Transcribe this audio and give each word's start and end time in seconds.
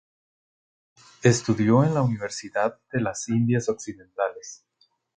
Estudió 1.21 1.83
en 1.83 1.93
la 1.93 2.01
Universidad 2.01 2.79
de 2.91 3.01
las 3.01 3.29
Indias 3.29 3.69
Occidentales. 3.69 4.65